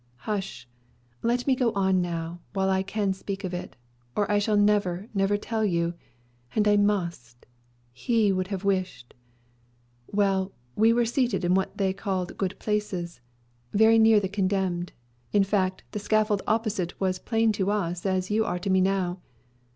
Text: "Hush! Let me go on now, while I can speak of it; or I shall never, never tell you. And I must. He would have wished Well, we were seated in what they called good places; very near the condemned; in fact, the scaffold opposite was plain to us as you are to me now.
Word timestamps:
"Hush! 0.25 0.67
Let 1.21 1.45
me 1.45 1.55
go 1.55 1.71
on 1.73 2.01
now, 2.01 2.41
while 2.53 2.71
I 2.71 2.81
can 2.81 3.13
speak 3.13 3.43
of 3.43 3.53
it; 3.53 3.75
or 4.15 4.25
I 4.31 4.39
shall 4.39 4.57
never, 4.57 5.07
never 5.13 5.37
tell 5.37 5.63
you. 5.63 5.93
And 6.55 6.67
I 6.67 6.75
must. 6.75 7.45
He 7.93 8.31
would 8.31 8.47
have 8.47 8.63
wished 8.63 9.13
Well, 10.07 10.53
we 10.75 10.91
were 10.91 11.05
seated 11.05 11.45
in 11.45 11.53
what 11.53 11.77
they 11.77 11.93
called 11.93 12.35
good 12.35 12.57
places; 12.57 13.21
very 13.73 13.99
near 13.99 14.19
the 14.19 14.27
condemned; 14.27 14.91
in 15.33 15.43
fact, 15.43 15.83
the 15.91 15.99
scaffold 15.99 16.41
opposite 16.47 16.99
was 16.99 17.19
plain 17.19 17.51
to 17.51 17.69
us 17.69 18.03
as 18.03 18.31
you 18.31 18.43
are 18.43 18.57
to 18.57 18.71
me 18.71 18.81
now. 18.81 19.19